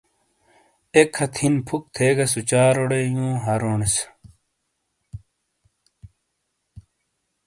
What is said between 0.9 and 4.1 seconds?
ایک ہتھ ہن فک تھے گہ سوچاروڑے یوں ہرونس۔